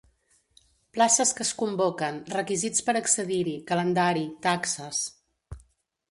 Places 0.97 1.33
que 1.39 1.43
es 1.47 1.49
convoquen, 1.59 2.17
requisits 2.35 2.85
per 2.87 2.95
accedir-hi, 3.01 3.53
calendari, 3.73 4.23
taxes... 4.47 5.03